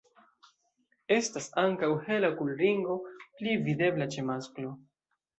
[1.15, 2.95] Estas ankaŭ hela okulringo,
[3.41, 4.73] pli videbla ĉe masklo.